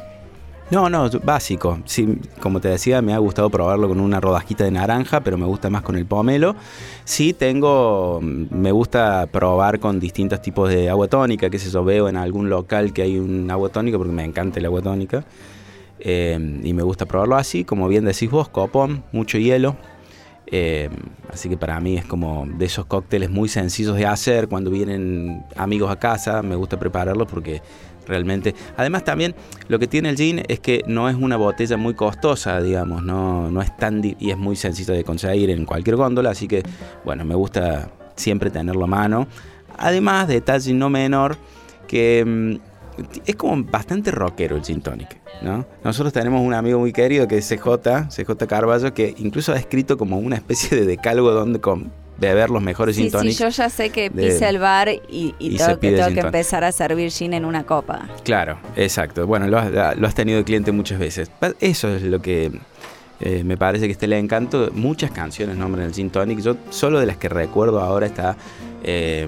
No, 0.72 0.90
no, 0.90 1.10
básico. 1.24 1.80
Sí, 1.86 2.18
como 2.40 2.60
te 2.60 2.70
decía, 2.70 3.02
me 3.02 3.14
ha 3.14 3.18
gustado 3.20 3.50
probarlo 3.50 3.88
con 3.88 4.00
una 4.00 4.20
rodajita 4.20 4.64
de 4.64 4.72
naranja, 4.72 5.22
pero 5.22 5.38
me 5.38 5.46
gusta 5.46 5.70
más 5.70 5.84
con 5.84 5.96
el 5.96 6.06
pomelo. 6.06 6.56
Sí, 7.04 7.34
tengo, 7.34 8.20
me 8.22 8.72
gusta 8.72 9.28
probar 9.28 9.80
con 9.80 10.00
distintos 10.00 10.42
tipos 10.42 10.70
de 10.70 10.90
agua 10.90 11.08
tónica, 11.08 11.50
que 11.50 11.60
sé 11.60 11.70
yo, 11.70 11.84
veo 11.84 12.10
en 12.10 12.18
algún 12.18 12.50
local 12.50 12.92
que 12.94 13.04
hay 13.04 13.20
un 13.20 13.52
agua 13.52 13.70
tónica, 13.70 13.98
porque 13.98 14.14
me 14.14 14.24
encanta 14.24 14.60
el 14.60 14.66
agua 14.66 14.82
tónica. 14.82 15.24
Eh, 16.00 16.60
y 16.64 16.74
me 16.74 16.82
gusta 16.84 17.06
probarlo 17.06 17.36
así, 17.36 17.64
como 17.64 17.88
bien 17.88 18.06
decís 18.06 18.32
vos, 18.32 18.50
copón, 18.50 19.04
mucho 19.12 19.38
hielo. 19.38 19.76
Eh, 20.48 20.90
así 21.32 21.50
que 21.50 21.58
para 21.58 21.80
mí 21.80 21.98
es 21.98 22.06
como 22.06 22.46
de 22.46 22.66
esos 22.66 22.86
cócteles 22.86 23.30
muy 23.30 23.48
sencillos 23.50 23.96
de 23.96 24.06
hacer. 24.06 24.48
Cuando 24.48 24.70
vienen 24.70 25.44
amigos 25.56 25.92
a 25.92 25.98
casa, 25.98 26.42
me 26.42 26.56
gusta 26.56 26.78
prepararlos 26.78 27.28
porque 27.28 27.62
realmente. 28.08 28.56
Además 28.78 29.04
también 29.04 29.36
lo 29.68 29.80
que 29.80 29.88
tiene 29.88 30.10
el 30.10 30.18
gin 30.18 30.44
es 30.48 30.60
que 30.60 30.84
no 30.88 31.10
es 31.10 31.16
una 31.16 31.38
botella 31.38 31.78
muy 31.78 31.94
costosa, 31.94 32.62
digamos, 32.62 33.04
no, 33.04 33.50
no 33.52 33.62
es 33.62 33.76
tan 33.78 34.04
y 34.04 34.32
es 34.32 34.38
muy 34.38 34.56
sencillo 34.56 34.94
de 34.94 35.04
conseguir 35.04 35.50
en 35.50 35.66
cualquier 35.66 35.96
góndola, 35.96 36.32
así 36.32 36.48
que 36.48 36.64
bueno, 37.06 37.26
me 37.26 37.36
gusta 37.36 37.90
siempre 38.16 38.50
tenerlo 38.50 38.84
a 38.86 38.88
mano. 38.88 39.28
Además, 39.78 40.28
detalle 40.28 40.74
no 40.74 40.90
menor, 40.90 41.38
que 41.88 42.24
mm, 42.26 42.74
es 43.26 43.36
como 43.36 43.64
bastante 43.64 44.12
rockero 44.12 44.56
el 44.56 44.64
gin 44.64 44.82
tonic. 44.82 45.18
¿no? 45.42 45.66
Nosotros 45.84 46.14
tenemos 46.14 46.42
un 46.42 46.54
amigo 46.54 46.80
muy 46.80 46.94
querido 46.94 47.28
que 47.28 47.38
es 47.38 47.48
CJ, 47.48 48.08
CJ 48.10 48.48
Carballo, 48.48 48.94
que 48.94 49.14
incluso 49.18 49.52
ha 49.52 49.58
escrito 49.58 49.98
como 49.98 50.18
una 50.18 50.36
especie 50.36 50.78
de 50.78 50.86
decálogo 50.86 51.32
donde 51.32 51.60
con, 51.60 51.92
beber 52.18 52.50
los 52.50 52.62
mejores 52.62 52.96
sí, 52.96 53.04
gin 53.04 53.12
tonics. 53.12 53.38
Sí, 53.38 53.44
yo 53.44 53.50
ya 53.50 53.70
sé 53.70 53.90
que 53.90 54.12
pise 54.12 54.48
el 54.48 54.60
bar 54.60 54.90
y, 54.90 55.34
tengo, 55.58 55.80
que, 55.80 55.92
tengo 55.92 56.14
que 56.14 56.20
empezar 56.20 56.64
a 56.64 56.72
servir 56.72 57.12
gin 57.12 57.34
en 57.34 57.46
una 57.46 57.64
copa. 57.64 58.08
Claro, 58.24 58.58
exacto. 58.76 59.28
Bueno, 59.28 59.48
lo 59.48 59.58
has, 59.60 60.16
tenido 60.16 60.38
de 60.38 60.44
cliente 60.44 60.72
muchas 60.72 61.00
veces. 61.00 61.32
Eso 61.60 61.90
es 61.90 62.04
lo 62.04 62.22
que 62.22 62.52
eh, 63.20 63.44
me 63.44 63.58
parece 63.58 63.86
que 63.86 63.94
este 63.94 64.08
le 64.08 64.18
encanto. 64.18 64.70
Muchas 64.74 65.12
canciones 65.12 65.58
nombran 65.58 65.88
el 65.88 65.94
gin 65.94 66.10
tonic. 66.10 66.40
Yo 66.40 66.58
solo 66.70 67.00
de 67.00 67.06
las 67.06 67.18
que 67.18 67.30
recuerdo 67.30 67.82
ahora 67.82 68.06
está... 68.06 68.38
Eh, 68.84 69.28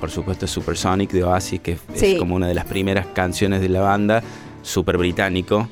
por 0.00 0.10
supuesto 0.10 0.46
Supersonic 0.46 1.10
de 1.10 1.24
Oasis, 1.24 1.60
que 1.60 1.78
es 1.94 2.18
como 2.18 2.34
una 2.34 2.46
de 2.46 2.54
las 2.54 2.66
primeras 2.66 3.06
canciones 3.06 3.62
de 3.62 3.70
la 3.70 3.80
banda, 3.80 4.22
súper 4.62 4.98
británico. 4.98 5.68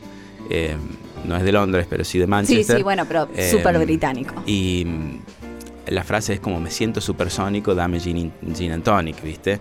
Eh, 0.49 0.77
no 1.27 1.37
es 1.37 1.43
de 1.43 1.53
Londres, 1.53 1.87
pero 1.89 2.05
sí 2.05 2.19
de 2.19 2.27
Manchester. 2.27 2.65
Sí, 2.65 2.73
sí, 2.79 2.83
bueno, 2.83 3.05
pero 3.07 3.29
súper 3.51 3.79
británico. 3.79 4.35
Y 4.47 4.87
la 5.89 6.05
frase 6.05 6.35
es 6.35 6.41
como 6.41 6.61
me 6.61 6.71
siento 6.71 7.01
supersónico, 7.01 7.75
dame 7.75 8.01
gin, 8.01 8.33
gin 8.55 8.73
and 8.73 8.85
tonic, 8.85 9.23
¿viste? 9.23 9.59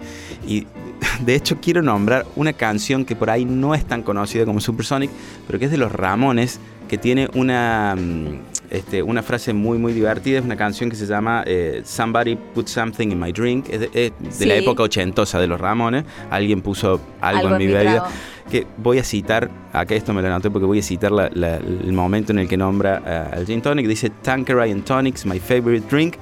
Y 0.47 0.67
de 1.25 1.35
hecho 1.35 1.57
quiero 1.61 1.81
nombrar 1.81 2.25
una 2.35 2.53
canción 2.53 3.05
que 3.05 3.15
por 3.15 3.29
ahí 3.29 3.45
no 3.45 3.75
es 3.75 3.85
tan 3.85 4.03
conocida 4.03 4.45
como 4.45 4.59
Supersonic, 4.59 5.09
pero 5.47 5.59
que 5.59 5.65
es 5.65 5.71
de 5.71 5.77
los 5.77 5.91
Ramones, 5.91 6.59
que 6.87 6.97
tiene 6.97 7.29
una, 7.33 7.95
mm, 7.95 8.52
este, 8.73 9.03
una 9.03 9.21
frase 9.21 9.53
muy 9.53 9.77
muy 9.77 9.93
divertida, 9.93 10.39
es 10.39 10.45
una 10.45 10.57
canción 10.57 10.89
que 10.89 10.95
se 10.95 11.05
llama 11.05 11.43
eh, 11.45 11.83
Somebody 11.85 12.35
Put 12.35 12.67
Something 12.67 13.09
in 13.11 13.19
My 13.19 13.31
Drink, 13.31 13.69
es 13.69 13.79
de, 13.79 14.45
la 14.47 14.55
época 14.55 14.81
ochentosa 14.81 15.39
de 15.39 15.45
los 15.45 15.61
Ramones, 15.61 16.05
alguien 16.31 16.61
puso 16.61 16.99
algo, 17.21 17.49
en 17.49 17.57
mi 17.57 17.67
bebida 17.67 18.07
que 18.49 18.65
voy 18.77 18.97
a 18.97 19.03
citar, 19.03 19.51
acá 19.71 19.93
esto 19.93 20.11
me 20.11 20.23
lo 20.23 20.27
anoté 20.27 20.49
porque 20.49 20.65
voy 20.65 20.79
a 20.79 20.83
citar 20.83 21.11
el 21.35 21.93
momento 21.93 22.31
en 22.31 22.39
el 22.39 22.47
que 22.47 22.57
nombra 22.57 23.29
al 23.31 23.45
gin 23.45 23.61
tonic, 23.61 23.87
dice 23.87 24.09
Tanqueray 24.09 24.71
and 24.71 24.83
Tonics, 24.83 25.25
my 25.25 25.39
favorite 25.39 25.87
drink. 25.87 26.15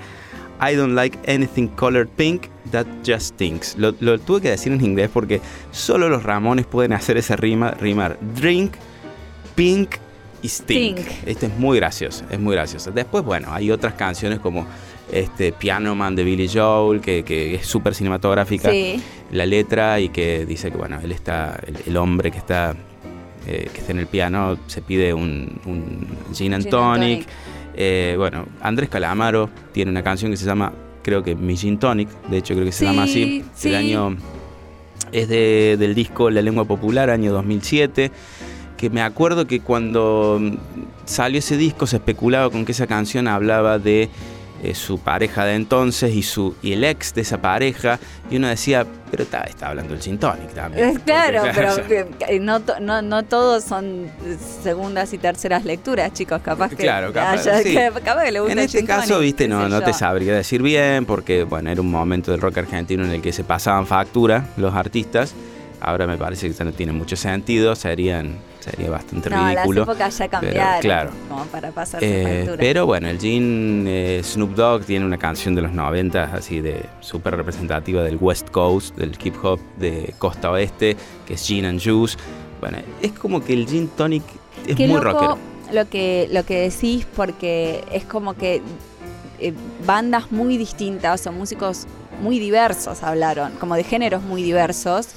I 0.64 0.76
don't 0.76 0.94
like 0.94 1.18
anything 1.26 1.70
colored 1.70 2.10
pink, 2.18 2.50
that 2.70 2.86
just 3.04 3.34
stinks. 3.34 3.76
Lo, 3.78 3.94
tuve 3.94 4.42
que 4.42 4.50
decir 4.52 4.72
en 4.72 4.86
inglés 4.86 5.10
porque 5.12 5.42
solo 5.72 6.08
los 6.08 6.22
Ramones 6.22 6.68
pueden 6.68 6.94
hacer 6.94 7.18
esa 7.18 7.36
rima, 7.36 7.72
rimar 7.72 8.20
drink, 8.36 8.74
pink 9.56 9.96
y 10.42 10.48
stink. 10.48 11.00
Esto 11.26 11.46
es 11.46 11.58
muy 11.58 11.78
gracioso, 11.78 12.26
es 12.30 12.40
muy 12.40 12.56
gracioso. 12.56 12.92
Después, 12.92 13.24
bueno, 13.24 13.54
hay 13.54 13.72
otras 13.72 13.94
canciones 13.94 14.40
como 14.40 14.66
este 15.12 15.52
Piano 15.52 15.94
Man 15.96 16.16
de 16.16 16.24
Billy 16.24 16.48
Joel, 16.48 17.02
que, 17.02 17.56
es 17.56 17.66
súper 17.66 17.94
cinematográfica 17.94 18.72
la 19.32 19.46
letra 19.46 20.00
y 20.00 20.10
que 20.10 20.46
dice 20.46 20.72
que 20.72 20.78
bueno, 20.78 21.00
él 21.04 21.12
está, 21.12 21.60
el, 21.86 21.98
hombre 21.98 22.32
que 22.32 22.38
está, 22.38 22.76
eh, 23.48 23.70
que 23.74 23.80
está 23.80 23.92
en 23.92 24.00
el 24.00 24.08
piano 24.08 24.58
se 24.68 24.82
pide 24.82 25.14
un, 25.14 25.60
un 25.66 26.08
gin 26.34 26.54
and 26.54 26.70
tonic. 26.70 27.28
Eh, 27.74 28.16
bueno, 28.18 28.46
Andrés 28.62 28.90
Calamaro 28.90 29.50
tiene 29.72 29.92
una 29.92 30.04
canción 30.04 30.32
que 30.32 30.38
se 30.38 30.46
llama, 30.46 30.74
creo 31.04 31.24
que 31.24 31.36
Mi 31.36 31.56
Gin 31.56 31.78
Tonic, 31.80 32.10
de 32.30 32.38
hecho 32.38 32.54
creo 32.54 32.66
que 32.66 32.72
se 32.72 32.86
llama 32.86 33.04
así. 33.04 33.44
El 33.64 33.76
año 33.76 34.18
es 35.12 35.30
de, 35.30 35.78
del 35.80 35.96
disco 35.96 36.30
La 36.30 36.42
Lengua 36.42 36.66
Popular, 36.66 37.10
año 37.10 37.32
2007 37.32 38.12
que 38.82 38.90
me 38.90 39.04
acuerdo 39.04 39.46
que 39.46 39.60
cuando 39.60 40.42
salió 41.06 41.38
ese 41.38 41.56
disco 41.56 41.86
se 41.86 41.98
especulaba 41.98 42.50
con 42.50 42.66
que 42.66 42.72
esa 42.72 42.88
canción 42.88 43.28
hablaba 43.28 43.78
de 43.78 44.10
eh, 44.64 44.74
su 44.74 44.98
pareja 44.98 45.46
de 45.46 45.54
entonces 45.54 46.16
y, 46.16 46.24
su, 46.24 46.56
y 46.64 46.74
el 46.74 46.84
ex 46.84 47.14
de 47.14 47.22
esa 47.22 47.40
pareja, 47.40 48.00
y 48.32 48.38
uno 48.38 48.48
decía, 48.48 48.88
pero 49.12 49.22
está, 49.22 49.42
está 49.42 49.68
hablando 49.68 49.94
del 49.94 50.02
gin 50.02 50.18
también. 50.18 51.00
Claro, 51.06 51.44
pero 51.54 51.76
no, 52.40 52.60
no, 52.80 53.04
no 53.04 53.24
todos 53.24 53.66
son 53.66 54.10
segundas 54.64 55.14
y 55.14 55.20
terceras 55.20 55.64
lecturas, 55.64 56.12
chicos, 56.14 56.42
capaz 56.42 56.70
que, 56.70 56.78
claro, 56.78 57.14
capaz, 57.14 57.44
que, 57.44 58.32
le 58.32 58.40
gusta 58.40 58.54
En 58.54 58.60
este 58.60 58.84
caso, 58.84 59.20
viste, 59.20 59.48
no, 59.48 59.70
no 59.70 59.84
te 59.84 59.94
sabría 59.94 60.34
decir 60.34 60.64
bien, 60.64 61.06
porque 61.06 61.44
bueno, 61.44 61.70
era 61.70 61.82
un 61.82 61.92
momento 61.92 62.32
del 62.32 62.42
rock 62.42 62.58
argentino 62.58 63.06
en 63.06 63.12
el 63.12 63.22
que 63.22 63.32
se 63.32 63.44
pasaban 63.44 63.86
factura 63.86 64.48
los 64.58 64.74
artistas, 64.74 65.36
ahora 65.82 66.08
me 66.08 66.18
parece 66.18 66.48
que 66.48 66.54
ya 66.54 66.64
no 66.64 66.72
tiene 66.72 66.94
mucho 66.94 67.16
sentido, 67.16 67.76
serían 67.76 68.38
sería 68.60 68.92
bastante 68.92 69.30
no, 69.30 69.38
ridículo. 69.38 69.82
Las 69.82 69.90
épocas 69.90 70.18
ya 70.18 70.28
cambiaron. 70.28 70.82
claro. 70.82 71.12
Como 71.28 71.46
para 71.46 71.72
pasar 71.72 72.04
eh, 72.04 72.48
Pero 72.58 72.86
bueno, 72.86 73.10
el 73.10 73.20
Gin 73.20 73.86
eh, 73.88 74.22
Snoop 74.24 74.54
Dogg 74.54 74.86
tiene 74.86 75.06
una 75.06 75.18
canción 75.18 75.56
de 75.56 75.64
los 75.64 75.72
90 75.72 76.24
así 76.36 76.62
de 76.62 76.86
súper 77.00 77.36
representativa 77.36 78.04
del 78.04 78.18
West 78.22 78.50
Coast, 78.52 78.96
del 78.96 79.18
hip 79.22 79.36
hop 79.44 79.60
de 79.78 80.14
costa 80.20 80.52
oeste, 80.52 80.96
que 81.26 81.34
es 81.34 81.46
Gin 81.46 81.66
and 81.66 81.82
Juice. 81.84 82.18
Bueno, 82.60 82.78
es 83.02 83.12
como 83.14 83.44
que 83.44 83.54
el 83.54 83.68
Gin 83.68 83.88
Tonic 83.90 84.24
es 84.68 84.78
muy 84.78 85.00
rockero. 85.00 85.38
Lo 85.74 85.90
que, 85.90 86.28
lo 86.32 86.44
que 86.46 86.70
decís, 86.70 87.08
porque 87.16 87.84
es 87.92 88.04
como 88.04 88.34
que 88.34 88.62
eh, 89.40 89.54
bandas 89.88 90.32
muy 90.32 90.58
distintas 90.58 91.26
o 91.26 91.32
músicos 91.32 91.88
muy 92.22 92.38
diversos 92.38 93.02
hablaron, 93.02 93.54
como 93.54 93.76
de 93.76 93.84
géneros 93.84 94.22
muy 94.22 94.44
diversos 94.44 95.08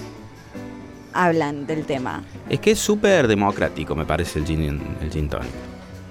hablan 1.15 1.67
del 1.67 1.85
tema. 1.87 2.23
Es 2.49 2.61
que 2.61 2.73
es 2.73 2.79
súper 2.79 3.29
democrático, 3.29 3.95
me 3.95 4.05
parece, 4.05 4.41
el 4.41 4.47
gin, 4.47 4.81
el 5.01 5.11
gin 5.11 5.29
tonic. 5.29 5.51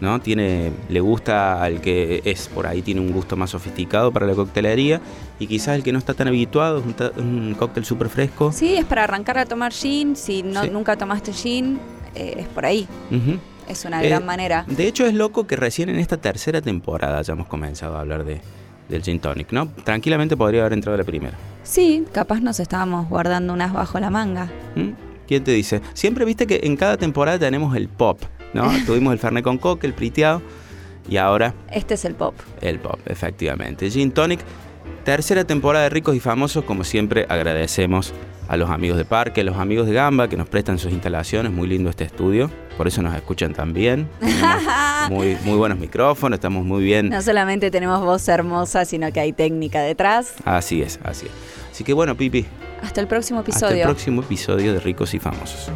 ¿no? 0.03 0.19
Tiene, 0.19 0.71
le 0.89 0.99
gusta 0.99 1.63
al 1.63 1.79
que 1.79 2.21
es 2.25 2.49
por 2.49 2.67
ahí, 2.67 2.81
tiene 2.81 2.99
un 2.99 3.13
gusto 3.13 3.37
más 3.37 3.51
sofisticado 3.51 4.11
para 4.11 4.25
la 4.25 4.33
coctelería 4.33 4.99
y 5.39 5.47
quizás 5.47 5.75
el 5.75 5.83
que 5.83 5.93
no 5.93 5.97
está 5.97 6.13
tan 6.13 6.27
habituado 6.27 6.79
es 6.79 6.85
un, 7.17 7.55
cóctel 7.57 7.85
súper 7.85 8.09
fresco. 8.09 8.51
Sí, 8.51 8.75
es 8.75 8.83
para 8.83 9.05
arrancar 9.05 9.37
a 9.37 9.45
tomar 9.45 9.71
gin, 9.71 10.17
si 10.17 10.43
no, 10.43 10.65
nunca 10.65 10.97
tomaste 10.97 11.31
gin, 11.31 11.79
eh, 12.15 12.35
es 12.39 12.47
por 12.47 12.65
ahí. 12.65 12.85
Es 13.67 13.85
una 13.85 14.01
gran 14.01 14.23
eh, 14.23 14.25
manera. 14.25 14.65
De 14.67 14.87
hecho, 14.87 15.05
es 15.05 15.13
loco 15.13 15.47
que 15.47 15.55
recién 15.55 15.87
en 15.87 15.97
esta 15.97 16.17
tercera 16.17 16.61
temporada 16.61 17.19
hayamos 17.19 17.47
comenzado 17.47 17.95
a 17.95 18.01
hablar 18.01 18.25
de, 18.25 18.41
del 18.89 19.03
gin 19.03 19.19
tonic, 19.19 19.53
¿no? 19.53 19.69
Tranquilamente 19.85 20.35
podría 20.35 20.61
haber 20.61 20.73
entrado 20.73 20.97
la 20.97 21.05
primera. 21.05 21.37
Sí, 21.63 22.05
capaz 22.11 22.41
nos 22.41 22.59
estábamos 22.59 23.09
guardando 23.09 23.53
unas 23.53 23.71
bajo 23.73 23.99
la 23.99 24.09
manga. 24.09 24.51
¿Mm? 24.75 24.89
¿Quién 25.27 25.43
te 25.43 25.51
dice? 25.51 25.81
Siempre 25.93 26.25
viste 26.25 26.45
que 26.45 26.61
en 26.63 26.75
cada 26.75 26.97
temporada 26.97 27.39
tenemos 27.39 27.75
el 27.75 27.87
pop, 27.87 28.21
¿no? 28.53 28.69
Tuvimos 28.85 29.13
el 29.13 29.19
Fernet 29.19 29.43
con 29.43 29.57
Coque, 29.57 29.87
el 29.87 29.93
Priteado, 29.93 30.41
y 31.07 31.17
ahora... 31.17 31.53
Este 31.71 31.93
es 31.93 32.05
el 32.05 32.15
pop. 32.15 32.35
El 32.61 32.79
pop, 32.79 32.99
efectivamente. 33.05 33.89
Gin 33.89 34.11
Tonic, 34.11 34.41
tercera 35.05 35.45
temporada 35.45 35.85
de 35.85 35.89
Ricos 35.89 36.15
y 36.15 36.19
Famosos, 36.19 36.65
como 36.65 36.83
siempre 36.83 37.25
agradecemos 37.29 38.13
a 38.47 38.57
los 38.57 38.69
amigos 38.69 38.97
de 38.97 39.05
Parque, 39.05 39.41
a 39.41 39.43
los 39.43 39.57
amigos 39.57 39.87
de 39.87 39.93
Gamba 39.93 40.27
que 40.27 40.37
nos 40.37 40.47
prestan 40.47 40.77
sus 40.79 40.91
instalaciones, 40.91 41.51
muy 41.51 41.67
lindo 41.67 41.89
este 41.89 42.03
estudio, 42.03 42.49
por 42.77 42.87
eso 42.87 43.01
nos 43.01 43.15
escuchan 43.15 43.53
tan 43.53 43.73
bien. 43.73 44.09
muy, 45.09 45.37
muy 45.43 45.57
buenos 45.57 45.79
micrófonos, 45.79 46.37
estamos 46.37 46.65
muy 46.65 46.83
bien. 46.83 47.09
No 47.09 47.21
solamente 47.21 47.71
tenemos 47.71 48.01
voz 48.01 48.27
hermosa, 48.27 48.85
sino 48.85 49.11
que 49.11 49.19
hay 49.19 49.33
técnica 49.33 49.81
detrás. 49.81 50.33
Así 50.45 50.81
es, 50.81 50.99
así 51.03 51.25
es. 51.25 51.31
Así 51.71 51.83
que 51.83 51.93
bueno, 51.93 52.15
Pipi. 52.15 52.45
Hasta 52.81 53.01
el 53.01 53.07
próximo 53.07 53.39
episodio. 53.39 53.67
Hasta 53.67 53.79
el 53.79 53.95
próximo 53.95 54.21
episodio 54.21 54.73
de 54.73 54.79
Ricos 54.79 55.13
y 55.13 55.19
Famosos. 55.19 55.71